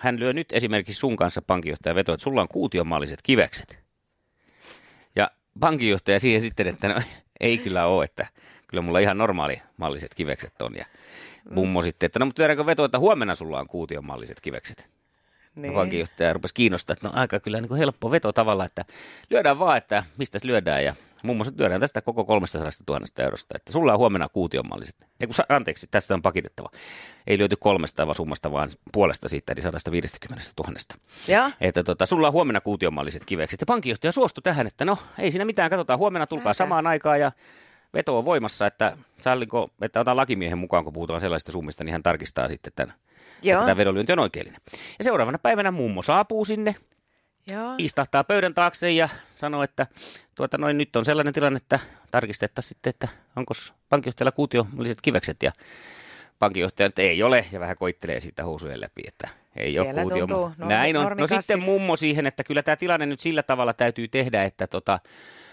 hän 0.00 0.20
lyö 0.20 0.32
nyt 0.32 0.52
esimerkiksi 0.52 1.00
sun 1.00 1.16
kanssa 1.16 1.42
pankinjohtaja 1.42 1.94
veto, 1.94 2.12
että 2.12 2.24
sulla 2.24 2.40
on 2.42 2.48
kuutionmalliset 2.48 3.22
kivekset. 3.22 3.78
Ja 5.16 5.30
pankinjohtaja 5.60 6.20
siihen 6.20 6.40
sitten, 6.40 6.66
että 6.66 6.88
no, 6.88 6.94
ei 7.40 7.58
kyllä 7.58 7.86
ole, 7.86 8.04
että 8.04 8.26
kyllä 8.68 8.80
mulla 8.80 8.98
ihan 8.98 9.18
normaali 9.18 9.62
malliset 9.76 10.14
kivekset 10.14 10.62
on. 10.62 10.76
Ja 10.76 10.84
mummo 11.50 11.82
sitten, 11.82 12.06
että 12.06 12.18
no 12.18 12.26
mutta 12.26 12.42
lyödäänkö 12.42 12.66
veto, 12.66 12.84
että 12.84 12.98
huomenna 12.98 13.34
sulla 13.34 13.60
on 13.60 13.66
kuution 13.66 14.06
malliset 14.06 14.40
kivekset. 14.40 14.90
Niin. 15.62 15.74
Pankinjohtaja 15.74 16.32
rupesi 16.32 16.54
kiinnostaa, 16.54 16.92
että 16.92 17.08
no 17.08 17.14
aika 17.16 17.40
kyllä 17.40 17.60
niin 17.60 17.68
kuin 17.68 17.78
helppo 17.78 18.10
veto 18.10 18.32
tavalla, 18.32 18.64
että 18.64 18.84
lyödään 19.30 19.58
vaan, 19.58 19.76
että 19.76 20.04
mistä 20.18 20.38
lyödään. 20.44 20.84
Ja 20.84 20.94
muun 21.22 21.36
muassa 21.36 21.54
lyödään 21.56 21.80
tästä 21.80 22.00
koko 22.00 22.24
300 22.24 22.70
000 22.88 23.06
eurosta, 23.18 23.54
että 23.56 23.72
sulla 23.72 23.92
on 23.92 23.98
huomenna 23.98 24.28
kuutionmalliset. 24.28 24.96
Ei 25.20 25.26
kun, 25.26 25.34
anteeksi, 25.48 25.86
tästä 25.90 26.14
on 26.14 26.22
pakitettava. 26.22 26.70
Ei 27.26 27.38
lyöty 27.38 27.56
kolmesta 27.56 28.06
vaan 28.06 28.14
summasta, 28.14 28.52
vaan 28.52 28.70
puolesta 28.92 29.28
siitä, 29.28 29.52
eli 29.52 29.62
150 29.62 30.44
000. 30.58 30.74
Joo. 31.28 31.50
Että 31.60 31.82
tota, 31.84 32.06
sulla 32.06 32.26
on 32.26 32.32
huomenna 32.32 32.60
kuutionmalliset 32.60 33.24
kivekset. 33.24 33.60
Ja 33.60 33.66
pankinjohtaja 33.66 34.12
suostui 34.12 34.42
tähän, 34.42 34.66
että 34.66 34.84
no 34.84 34.98
ei 35.18 35.30
siinä 35.30 35.44
mitään, 35.44 35.70
katsotaan 35.70 35.98
huomenna, 35.98 36.26
tulkaa 36.26 36.50
Älkää. 36.50 36.54
samaan 36.54 36.86
aikaan 36.86 37.20
ja 37.20 37.32
veto 37.94 38.18
on 38.18 38.24
voimassa, 38.24 38.66
että 38.66 38.96
salliko, 39.20 39.70
että 39.80 40.00
otan 40.00 40.16
lakimiehen 40.16 40.58
mukaan, 40.58 40.84
kun 40.84 40.92
puhutaan 40.92 41.20
sellaisista 41.20 41.52
summista, 41.52 41.84
niin 41.84 41.92
hän 41.92 42.02
tarkistaa 42.02 42.48
sitten 42.48 42.72
tämän, 42.76 42.94
Joo. 43.42 43.58
että 43.60 43.66
tämä 43.66 43.76
vedonlyönti 43.76 44.12
on 44.12 44.18
oikeellinen. 44.18 44.60
Ja 44.98 45.04
seuraavana 45.04 45.38
päivänä 45.38 45.70
mummo 45.70 46.02
saapuu 46.02 46.44
sinne, 46.44 46.74
Joo. 47.52 47.74
istahtaa 47.78 48.24
pöydän 48.24 48.54
taakse 48.54 48.90
ja 48.92 49.08
sanoo, 49.36 49.62
että 49.62 49.86
tuota, 50.34 50.58
noin, 50.58 50.78
nyt 50.78 50.96
on 50.96 51.04
sellainen 51.04 51.32
tilanne, 51.34 51.56
että 51.56 51.78
tarkistettaisiin 52.10 52.68
sitten, 52.68 52.90
että 52.90 53.08
onko 53.36 53.54
pankinjohtajalla 53.88 54.32
kuutiommalliset 54.32 55.00
kivekset 55.00 55.42
ja 55.42 55.52
pankinjohtaja 56.38 56.86
että 56.86 57.02
ei 57.02 57.22
ole 57.22 57.44
ja 57.52 57.60
vähän 57.60 57.76
koittelee 57.76 58.20
siitä 58.20 58.44
housujen 58.44 58.80
läpi, 58.80 59.02
että 59.08 59.28
ei 59.56 59.72
Siellä 59.72 59.90
ole 59.92 60.00
kuutio. 60.02 60.26
tuntuu 60.26 60.48
normi- 60.58 60.68
Näin 60.68 60.96
on. 60.96 61.16
No 61.16 61.26
sitten 61.26 61.62
mummo 61.62 61.96
siihen, 61.96 62.26
että 62.26 62.44
kyllä 62.44 62.62
tämä 62.62 62.76
tilanne 62.76 63.06
nyt 63.06 63.20
sillä 63.20 63.42
tavalla 63.42 63.72
täytyy 63.72 64.08
tehdä, 64.08 64.44
että 64.44 64.66
tota, 64.66 64.98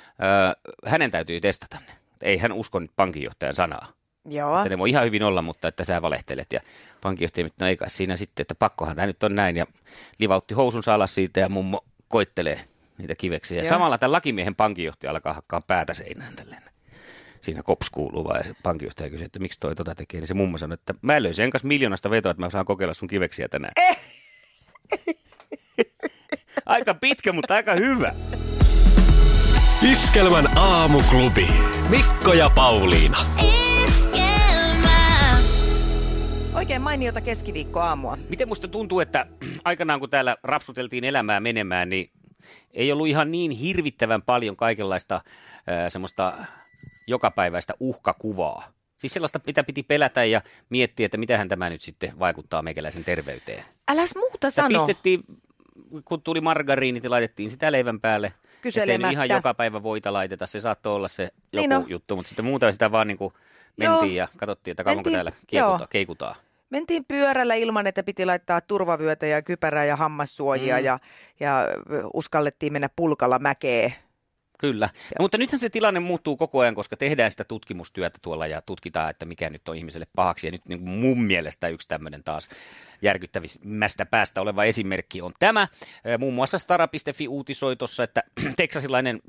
ö, 0.09 0.71
hänen 0.85 1.11
täytyy 1.11 1.41
testata 1.41 1.77
ne. 1.87 1.97
Ei 2.21 2.37
hän 2.37 2.51
usko 2.51 2.79
nyt 2.79 2.91
pankinjohtajan 2.95 3.55
sanaa. 3.55 3.87
Joo. 4.29 4.57
Että 4.57 4.69
ne 4.69 4.77
voi 4.77 4.89
ihan 4.89 5.05
hyvin 5.05 5.23
olla, 5.23 5.41
mutta 5.41 5.67
että 5.67 5.83
sä 5.83 6.01
valehtelet. 6.01 6.53
Ja 6.53 6.59
pankinjohtaja, 7.01 7.45
että 7.45 7.65
no 7.65 7.69
ei 7.69 7.77
kai 7.77 7.89
siinä 7.89 8.15
sitten, 8.15 8.41
että 8.41 8.55
pakkohan 8.55 8.95
tämä 8.95 9.05
nyt 9.05 9.23
on 9.23 9.35
näin. 9.35 9.57
Ja 9.57 9.65
livautti 10.19 10.53
housunsa 10.53 10.93
alas 10.93 11.15
siitä 11.15 11.39
ja 11.39 11.49
mummo 11.49 11.85
koittelee 12.07 12.59
niitä 12.97 13.13
kiveksiä. 13.17 13.57
Ja 13.57 13.63
Joo. 13.63 13.69
samalla 13.69 13.97
tämän 13.97 14.11
lakimiehen 14.11 14.55
pankinjohtaja 14.55 15.11
alkaa 15.11 15.33
hakkaa 15.33 15.61
päätä 15.61 15.93
seinään 15.93 16.35
tälleen. 16.35 16.61
Siinä 17.41 17.63
kops 17.63 17.89
kuuluu 17.89 18.23
vaan 18.23 18.39
ja 18.39 18.43
se 18.43 18.55
pankinjohtaja 18.63 19.09
kysyi, 19.09 19.25
että 19.25 19.39
miksi 19.39 19.59
toi 19.59 19.75
tota 19.75 19.95
tekee. 19.95 20.19
Niin 20.19 20.27
se 20.27 20.33
mummo 20.33 20.57
sanoi, 20.57 20.73
että 20.73 20.93
mä 21.01 21.23
löin 21.23 21.33
sen 21.33 21.49
kanssa 21.49 21.67
miljoonasta 21.67 22.09
vetoa, 22.09 22.31
että 22.31 22.43
mä 22.43 22.49
saan 22.49 22.65
kokeilla 22.65 22.93
sun 22.93 23.07
kiveksiä 23.07 23.47
tänään. 23.47 23.71
Eh! 23.77 23.97
aika 26.65 26.93
pitkä, 26.93 27.33
mutta 27.33 27.53
aika 27.53 27.75
hyvä. 27.75 28.15
Iskelmän 29.91 30.57
aamuklubi. 30.57 31.47
Mikko 31.89 32.33
ja 32.33 32.49
Pauliina. 32.49 33.17
Oikein 36.67 36.81
mainiota 36.81 37.21
keskiviikkoaamua. 37.21 38.17
Miten 38.29 38.47
musta 38.47 38.67
tuntuu, 38.67 38.99
että 38.99 39.25
aikanaan 39.65 39.99
kun 39.99 40.09
täällä 40.09 40.37
rapsuteltiin 40.43 41.03
elämää 41.03 41.39
menemään, 41.39 41.89
niin 41.89 42.09
ei 42.73 42.91
ollut 42.91 43.07
ihan 43.07 43.31
niin 43.31 43.51
hirvittävän 43.51 44.21
paljon 44.21 44.55
kaikenlaista 44.55 45.21
ää, 45.67 45.89
semmoista 45.89 46.33
jokapäiväistä 47.07 47.73
uhkakuvaa. 47.79 48.71
Siis 48.97 49.13
sellaista, 49.13 49.39
mitä 49.45 49.63
piti 49.63 49.83
pelätä 49.83 50.23
ja 50.25 50.41
miettiä, 50.69 51.05
että 51.05 51.17
mitähän 51.17 51.47
tämä 51.47 51.69
nyt 51.69 51.81
sitten 51.81 52.19
vaikuttaa 52.19 52.61
meikäläisen 52.61 53.03
terveyteen. 53.03 53.63
Äläs 53.87 54.15
muuta 54.15 54.47
Ja 54.47 54.51
sano. 54.51 54.67
pistettiin, 54.69 55.23
kun 56.05 56.21
tuli 56.21 56.41
margariinit 56.41 57.03
ja 57.03 57.09
laitettiin 57.09 57.49
sitä 57.49 57.71
leivän 57.71 57.99
päälle. 58.01 58.33
Kyselemättä. 58.61 59.11
ihan 59.11 59.29
joka 59.29 59.53
päivä 59.53 59.83
voita 59.83 60.13
laiteta, 60.13 60.47
se 60.47 60.59
saattoi 60.59 60.95
olla 60.95 61.07
se 61.07 61.23
joku 61.23 61.33
Niin 61.53 61.69
niin 61.69 61.77
on. 61.77 61.89
juttu, 61.89 62.15
mutta 62.15 62.29
sitten 62.29 62.45
muuta 62.45 62.71
sitä 62.71 62.91
vaan 62.91 63.07
niin 63.07 63.17
kuin 63.17 63.33
mentiin 63.77 64.15
Joo. 64.15 64.25
ja 64.25 64.27
katsottiin, 64.37 64.71
että 64.71 64.83
kauanko 64.83 65.09
Mentiin- 65.09 65.13
täällä 65.15 65.31
joo. 65.51 65.87
keikutaan. 65.89 66.35
Mentiin 66.69 67.05
pyörällä 67.05 67.55
ilman, 67.55 67.87
että 67.87 68.03
piti 68.03 68.25
laittaa 68.25 68.61
turvavyötä 68.61 69.25
ja 69.25 69.41
kypärää 69.41 69.85
ja 69.85 69.95
hammassuojia 69.95 70.77
Mm. 70.77 70.85
ja, 70.85 70.99
ja 71.39 71.67
uskallettiin 72.13 72.73
mennä 72.73 72.89
pulkalla 72.95 73.39
mäkeen. 73.39 73.93
Kyllä, 74.59 74.89
ja. 74.95 75.15
mutta 75.19 75.37
nythän 75.37 75.59
se 75.59 75.69
tilanne 75.69 75.99
muuttuu 75.99 76.37
koko 76.37 76.59
ajan, 76.59 76.75
koska 76.75 76.97
tehdään 76.97 77.31
sitä 77.31 77.43
tutkimustyötä 77.43 78.19
tuolla 78.21 78.47
ja 78.47 78.61
tutkitaan, 78.61 79.09
että 79.09 79.25
mikä 79.25 79.49
nyt 79.49 79.69
on 79.69 79.75
ihmiselle 79.75 80.07
pahaksi. 80.15 80.47
Ja 80.47 80.51
nyt 80.51 80.65
niin 80.67 80.79
kuin 80.79 80.89
mun 80.89 81.21
mielestä 81.21 81.67
yksi 81.67 81.87
tämmöinen 81.87 82.23
taas 82.23 82.49
järkyttävimmästä 83.01 84.05
päästä 84.05 84.41
oleva 84.41 84.63
esimerkki 84.63 85.21
on 85.21 85.33
tämä. 85.39 85.67
Muun 86.19 86.33
muassa 86.33 86.57
Stara.fi 86.57 87.27
uutisoi 87.27 87.75
tuossa, 87.75 88.03
että 88.03 88.23
teksasilainen 88.55 89.19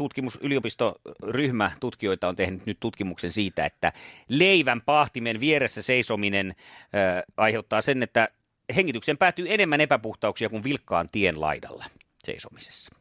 tutkimusyliopistoryhmä 0.00 1.70
tutkijoita 1.80 2.28
on 2.28 2.36
tehnyt 2.36 2.66
nyt 2.66 2.80
tutkimuksen 2.80 3.32
siitä, 3.32 3.66
että 3.66 3.92
leivän 4.28 4.80
pahtimen 4.82 5.40
vieressä 5.40 5.82
seisominen 5.82 6.54
ö, 6.56 7.22
aiheuttaa 7.36 7.82
sen, 7.82 8.02
että 8.02 8.28
hengitykseen 8.76 9.18
päätyy 9.18 9.46
enemmän 9.48 9.80
epäpuhtauksia 9.80 10.48
kuin 10.48 10.64
vilkkaan 10.64 11.08
tien 11.12 11.40
laidalla 11.40 11.84
seisomisessa. 12.24 12.99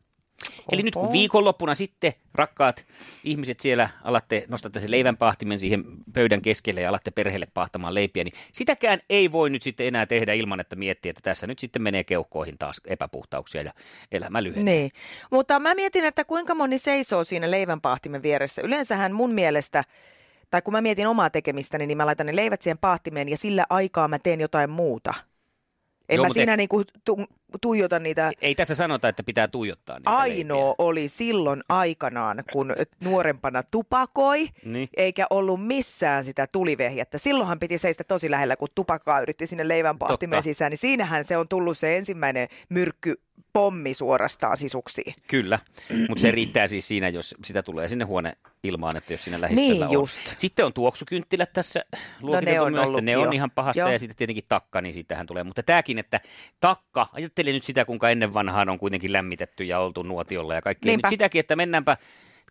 Eli 0.71 0.83
nyt 0.83 0.93
kun 0.93 1.11
viikonloppuna 1.11 1.75
sitten, 1.75 2.13
rakkaat 2.33 2.85
ihmiset 3.23 3.59
siellä, 3.59 3.89
alatte, 4.03 4.45
nostatte 4.47 4.79
sen 4.79 4.91
leivän 4.91 5.17
pahtimen 5.17 5.59
siihen 5.59 5.83
pöydän 6.13 6.41
keskelle 6.41 6.81
ja 6.81 6.89
alatte 6.89 7.11
perheelle 7.11 7.47
pahtamaan 7.53 7.95
leipiä, 7.95 8.23
niin 8.23 8.33
sitäkään 8.53 8.99
ei 9.09 9.31
voi 9.31 9.49
nyt 9.49 9.61
sitten 9.61 9.87
enää 9.87 10.05
tehdä 10.05 10.33
ilman, 10.33 10.59
että 10.59 10.75
miettii, 10.75 11.09
että 11.09 11.21
tässä 11.23 11.47
nyt 11.47 11.59
sitten 11.59 11.81
menee 11.81 12.03
keuhkoihin 12.03 12.57
taas 12.57 12.81
epäpuhtauksia 12.85 13.61
ja 13.61 13.73
elämä 14.11 14.43
lyhenee. 14.43 14.63
Niin, 14.63 14.91
mutta 15.31 15.59
mä 15.59 15.75
mietin, 15.75 16.05
että 16.05 16.25
kuinka 16.25 16.55
moni 16.55 16.79
seisoo 16.79 17.23
siinä 17.23 17.51
leivänpahtimen 17.51 18.23
vieressä. 18.23 18.61
Yleensähän 18.61 19.11
mun 19.11 19.31
mielestä, 19.33 19.83
tai 20.51 20.61
kun 20.61 20.71
mä 20.71 20.81
mietin 20.81 21.07
omaa 21.07 21.29
tekemistäni, 21.29 21.87
niin 21.87 21.97
mä 21.97 22.05
laitan 22.05 22.25
ne 22.25 22.35
leivät 22.35 22.61
siihen 22.61 22.77
pahtimeen 22.77 23.29
ja 23.29 23.37
sillä 23.37 23.65
aikaa 23.69 24.07
mä 24.07 24.19
teen 24.19 24.41
jotain 24.41 24.69
muuta. 24.69 25.13
En 26.09 26.15
Joo, 26.15 26.25
mä 26.25 26.33
siinä 26.33 26.57
niinku 26.57 26.83
tu- 27.05 27.25
tuijota 27.61 27.99
niitä. 27.99 28.31
Ei 28.41 28.55
tässä 28.55 28.75
sanota, 28.75 29.09
että 29.09 29.23
pitää 29.23 29.47
tuijottaa 29.47 29.99
niitä 29.99 30.09
Ainoa 30.11 30.57
leipiä. 30.67 30.75
oli 30.77 31.07
silloin 31.07 31.61
aikanaan, 31.69 32.43
kun 32.51 32.75
nuorempana 33.03 33.63
tupakoi, 33.71 34.49
Niin. 34.65 34.89
eikä 34.97 35.27
ollut 35.29 35.65
missään 35.67 36.23
sitä 36.23 36.47
tulivehjettä. 36.47 37.17
Silloinhan 37.17 37.59
piti 37.59 37.77
seistä 37.77 38.03
tosi 38.03 38.31
lähellä, 38.31 38.55
kun 38.55 38.67
tupakkaa 38.75 39.21
yritti 39.21 39.47
sinne 39.47 39.63
Totta. 40.31 40.41
sisään, 40.41 40.69
niin 40.71 40.77
siinähän 40.77 41.25
se 41.25 41.37
on 41.37 41.47
tullut 41.47 41.77
se 41.77 41.97
ensimmäinen 41.97 42.47
myrkky 42.69 43.21
pommi 43.53 43.93
suorastaan 43.93 44.57
sisuksiin. 44.57 45.13
Kyllä, 45.27 45.59
mutta 46.09 46.21
se 46.21 46.31
riittää 46.31 46.67
siis 46.67 46.87
siinä, 46.87 47.09
jos 47.09 47.35
sitä 47.45 47.63
tulee 47.63 47.87
sinne 47.87 48.05
huoneilmaan, 48.05 48.97
että 48.97 49.13
jos 49.13 49.23
siinä 49.23 49.41
lähistöllä 49.41 49.73
Niin 49.73 49.83
on. 49.83 49.91
just. 49.91 50.21
Sitten 50.35 50.65
on 50.65 50.73
tuoksukynttilät 50.73 51.53
tässä 51.53 51.85
luokiteltu 52.21 52.51
ne 52.51 52.61
on 52.61 52.71
myös, 52.73 52.89
ne 53.01 53.17
on 53.17 53.23
jo. 53.25 53.31
ihan 53.31 53.51
pahasta 53.51 53.79
Joo. 53.79 53.89
ja 53.89 53.99
sitten 53.99 54.15
tietenkin 54.17 54.43
takka, 54.49 54.81
niin 54.81 54.93
siitähän 54.93 55.25
tulee. 55.25 55.43
Mutta 55.43 55.63
tämäkin, 55.63 55.99
että 55.99 56.19
takka, 56.59 57.07
ajattelin 57.39 57.55
nyt 57.55 57.63
sitä, 57.63 57.85
kuinka 57.85 58.09
ennen 58.09 58.33
vanhaan 58.33 58.69
on 58.69 58.77
kuitenkin 58.77 59.13
lämmitetty 59.13 59.63
ja 59.63 59.79
oltu 59.79 60.03
nuotiolla 60.03 60.55
ja 60.55 60.61
kaikkea. 60.61 60.89
Niinpä. 60.89 61.07
Nyt 61.07 61.13
sitäkin, 61.13 61.39
että 61.39 61.55
mennäänpä, 61.55 61.97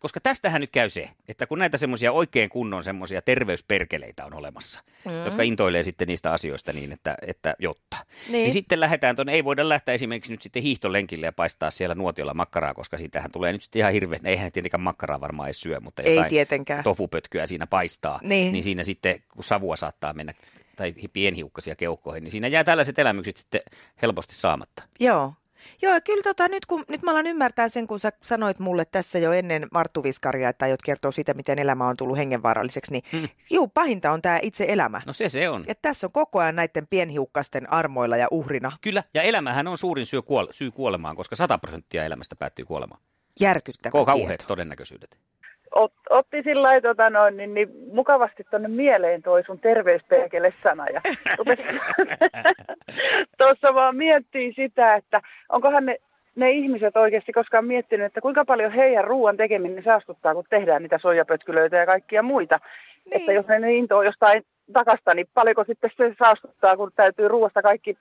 koska 0.01 0.21
tästähän 0.21 0.61
nyt 0.61 0.71
käy 0.71 0.89
se, 0.91 1.11
että 1.29 1.47
kun 1.47 1.59
näitä 1.59 1.77
semmoisia 1.77 2.13
oikein 2.13 2.49
kunnon 2.49 2.85
semmoisia 2.85 3.23
terveysperkeleitä 3.23 4.27
on 4.27 4.35
olemassa, 4.35 4.81
mm. 5.05 5.25
jotka 5.25 5.43
intoilee 5.43 5.83
sitten 5.83 6.09
niistä 6.09 6.33
asioista 6.33 6.73
niin, 6.73 6.93
että, 6.93 7.15
että 7.27 7.55
jotta. 7.59 7.97
Niin. 8.29 8.33
Niin. 8.33 8.53
sitten 8.53 8.81
lähdetään 8.81 9.17
tuonne, 9.17 9.33
ei 9.33 9.45
voida 9.45 9.69
lähteä 9.69 9.95
esimerkiksi 9.95 10.33
nyt 10.33 10.43
sitten 10.43 10.63
hiihtolenkille 10.63 11.27
ja 11.27 11.33
paistaa 11.33 11.71
siellä 11.71 11.95
nuotiolla 11.95 12.35
makkaraa, 12.35 12.75
koska 12.75 12.99
siitähän 12.99 13.31
tulee 13.33 13.53
nyt 13.53 13.63
sitten 13.63 13.81
ihan 13.81 13.93
hirveä, 13.93 14.19
eihän 14.25 14.53
tietenkään 14.53 14.81
makkaraa 14.81 15.21
varmaan 15.21 15.49
edes 15.49 15.61
syö, 15.61 15.81
mutta 15.81 16.03
Ei 16.03 16.15
jotain 16.15 16.31
tietenkään. 16.31 16.85
tofupötkyä 16.85 17.47
siinä 17.47 17.67
paistaa, 17.67 18.21
Niin. 18.23 18.53
niin 18.53 18.65
siinä 18.65 18.85
sitten 18.85 19.21
kun 19.35 19.45
savua 19.45 19.77
saattaa 19.77 20.13
mennä 20.13 20.35
tai 20.79 20.95
pienhiukkasia 21.13 21.77
keuhkoihin, 21.77 22.25
niin 22.25 22.33
siinä 22.33 22.49
jää 22.49 22.65
tällaiset 22.65 22.99
elämykset 22.99 23.37
sitten 23.37 23.61
helposti 24.03 24.35
saamatta. 24.35 24.83
Joo. 25.01 25.33
Joo, 25.83 25.95
ja 25.95 26.01
kyllä 26.01 26.23
tota, 26.23 26.49
nyt, 26.49 26.67
kun, 26.67 26.85
nyt 26.89 27.03
mä 27.03 27.11
alan 27.11 27.27
ymmärtää 27.27 27.69
sen, 27.69 27.87
kun 27.87 28.01
sä 28.01 28.13
sanoit 28.23 28.59
mulle 28.59 28.85
tässä 28.85 29.19
jo 29.19 29.33
ennen 29.33 29.69
Marttu 29.73 30.03
Viskaria, 30.03 30.49
että 30.49 30.65
aiot 30.65 30.83
kertoa 30.83 31.11
siitä, 31.11 31.35
miten 31.35 31.59
elämä 31.59 31.89
on 31.89 31.97
tullut 31.97 32.17
hengenvaaralliseksi, 32.19 32.93
niin 32.93 33.03
mm. 33.13 33.29
juu, 33.51 33.69
pahinta 33.69 34.13
on 34.13 34.23
tämä 34.23 34.39
itse 34.43 34.65
elämä. 34.69 35.03
No 35.07 35.13
se 35.13 35.29
se 35.29 35.49
on. 35.49 35.65
Että 35.67 35.89
tässä 35.89 36.07
on 36.07 36.13
koko 36.13 36.39
ajan 36.39 36.57
näiden 36.57 36.87
pienhiukkasten 36.87 37.73
armoilla 37.73 38.17
ja 38.17 38.29
uhrina. 38.31 38.73
Kyllä, 38.81 39.05
ja 39.15 39.23
elämähän 39.23 39.67
on 39.69 39.79
suurin 39.79 40.07
syy, 40.07 40.21
kuole- 40.21 40.53
syy 40.53 40.71
kuolemaan, 40.71 41.17
koska 41.17 41.37
100 41.37 41.59
prosenttia 41.59 42.05
elämästä 42.05 42.37
päättyy 42.37 42.65
kuolemaan. 42.65 43.01
Järkyttävä 43.41 43.91
Koko 43.91 44.15
tieto. 44.15 44.45
todennäköisyydet. 44.47 45.19
Ot, 45.75 45.93
otti 46.11 46.43
sillä 46.43 46.81
tota 46.81 47.11
noin, 47.11 47.37
niin, 47.37 47.55
niin, 47.55 47.69
mukavasti 47.93 48.45
tuonne 48.51 48.69
mieleen 48.69 49.23
toi 49.23 49.45
sun 49.45 49.59
terveysperkele-sana. 49.59 50.87
Ja 50.87 51.01
Tuossa 53.39 53.75
vaan 53.75 53.97
miettii 53.97 54.53
sitä, 54.53 54.95
että 54.95 55.21
onkohan 55.49 55.87
ne, 55.87 55.97
ne 56.37 56.51
ihmiset 56.51 56.97
oikeasti 56.97 57.33
koskaan 57.33 57.65
miettinyt, 57.65 58.07
että 58.07 58.21
kuinka 58.21 58.45
paljon 58.45 58.73
heidän 58.73 59.05
ruoan 59.05 59.37
tekeminen 59.37 59.85
saastuttaa, 59.85 60.35
kun 60.35 60.45
tehdään 60.51 60.83
niitä 60.83 60.99
soijapötkylöitä 60.99 61.77
ja 61.77 61.87
kaikkia 61.87 62.23
muita. 62.23 62.61
Niin. 63.05 63.21
Että 63.21 63.33
jos 63.33 63.47
ne 63.47 63.59
ne 63.59 63.75
intoo 63.75 64.03
jostain 64.03 64.45
takasta, 64.73 65.15
niin 65.15 65.27
paljonko 65.35 65.65
sitten 65.65 65.91
se 65.97 66.15
saastuttaa, 66.19 66.77
kun 66.77 66.91
täytyy 66.97 67.29
ruoasta 67.29 67.63
kaikki 67.63 67.99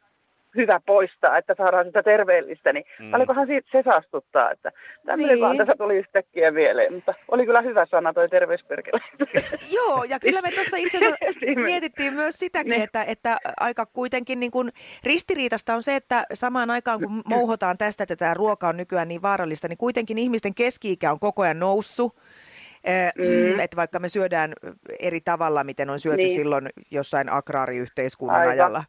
hyvä 0.58 0.80
poistaa, 0.86 1.38
että 1.38 1.56
saadaan 1.58 1.86
sitä 1.86 2.04
terveellistä, 2.04 2.74
niin 2.74 2.86
Mm. 3.00 3.06
mm. 3.06 3.12
paljonkohan 3.12 3.48
siitä 3.48 3.70
se 3.72 3.82
saastuttaa. 3.86 4.52
Että 4.52 4.72
tämmöinen 5.06 5.34
Niin. 5.36 5.42
vaan 5.44 5.58
tässä 5.58 5.74
tuli 5.78 5.96
yhtäkkiä 5.98 6.52
mieleen, 6.52 6.94
mutta 6.94 7.14
oli 7.28 7.46
kyllä 7.46 7.62
hyvä 7.62 7.86
sana 7.92 8.14
toi 8.14 8.30
terveysperkele. 8.30 9.02
Joo, 9.76 10.04
ja 10.04 10.20
kyllä 10.20 10.42
me 10.42 10.52
tuossa 10.52 10.78
itse 10.78 10.98
asiassa 10.98 11.18
mietittiin 11.72 12.14
myös 12.14 12.40
sitäkin, 12.40 12.70
Niin. 12.72 12.84
että, 12.84 13.04
että 13.04 13.38
aika 13.60 13.86
kuitenkin 13.86 14.40
niin 14.40 14.52
kuin 14.52 14.72
ristiriitasta 15.04 15.76
on 15.76 15.84
se, 15.84 15.96
että 15.96 16.26
samaan 16.34 16.70
aikaan 16.72 17.00
kun 17.00 17.22
mouhotaan 17.26 17.78
tästä, 17.78 18.04
että 18.04 18.16
tämä 18.16 18.34
ruoka 18.34 18.68
on 18.68 18.78
nykyään 18.78 19.08
niin 19.08 19.22
vaarallista, 19.22 19.68
niin 19.68 19.78
kuitenkin 19.78 20.18
ihmisten 20.18 20.56
keski-ikä 20.56 21.12
on 21.12 21.20
koko 21.20 21.42
ajan 21.42 21.60
noussut. 21.60 22.16
Mm. 23.18 23.26
Mm. 23.54 23.60
Että 23.60 23.78
vaikka 23.78 24.00
me 24.00 24.10
syödään 24.10 24.54
eri 25.00 25.22
tavalla, 25.22 25.64
miten 25.64 25.90
on 25.90 26.00
syöty 26.00 26.18
Niin. 26.18 26.34
silloin 26.34 26.70
jossain 26.92 27.30
agraariyhteiskunnan 27.30 28.40
Aivan. 28.40 28.52
ajalla. 28.54 28.84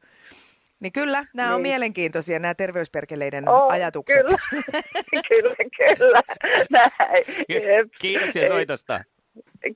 Niin 0.81 0.93
kyllä, 0.93 1.25
nämä 1.35 1.49
on 1.55 1.62
Niin. 1.62 1.71
mielenkiintoisia, 1.71 2.38
nämä 2.38 2.55
terveysperkeleiden 2.55 3.49
Oo, 3.49 3.69
ajatukset. 3.69 4.27
Kyllä, 4.27 4.38
kyllä, 5.29 5.55
kyllä. 5.97 6.21
Näin. 6.71 7.25
Kiitoksia 8.01 8.49
soitosta. 8.49 9.01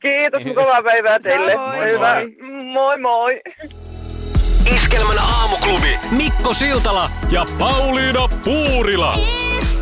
Kiitos, 0.03 0.45
mukavaa 0.45 0.83
päivää 0.83 1.19
teille. 1.21 1.53
Samoin, 1.53 1.89
Hyvä. 1.89 2.15
moi. 2.15 2.37
Moi 2.73 2.99
moi. 3.01 3.41
Iskelmän 4.75 5.19
aamuklubi. 5.19 5.99
Mikko 6.17 6.55
Siltala 6.55 7.11
ja 7.31 7.45
Pauliina 7.59 8.29
Puurila. 8.45 9.15
Iskelmää. 9.63 9.82